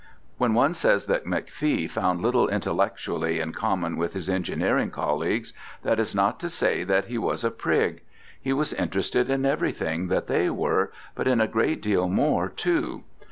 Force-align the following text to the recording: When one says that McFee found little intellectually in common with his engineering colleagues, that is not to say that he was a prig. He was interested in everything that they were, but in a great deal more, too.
When 0.39 0.55
one 0.55 0.73
says 0.73 1.05
that 1.05 1.25
McFee 1.27 1.87
found 1.87 2.23
little 2.23 2.47
intellectually 2.49 3.39
in 3.39 3.53
common 3.53 3.97
with 3.97 4.13
his 4.13 4.29
engineering 4.29 4.89
colleagues, 4.89 5.53
that 5.83 5.99
is 5.99 6.15
not 6.15 6.39
to 6.39 6.49
say 6.49 6.83
that 6.83 7.05
he 7.05 7.19
was 7.19 7.43
a 7.43 7.51
prig. 7.51 8.01
He 8.41 8.51
was 8.51 8.73
interested 8.73 9.29
in 9.29 9.45
everything 9.45 10.07
that 10.07 10.25
they 10.25 10.49
were, 10.49 10.91
but 11.13 11.27
in 11.27 11.39
a 11.39 11.45
great 11.47 11.83
deal 11.83 12.09
more, 12.09 12.49
too. 12.49 13.03